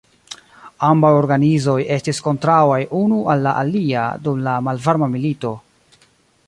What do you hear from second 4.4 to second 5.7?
la malvarma milito.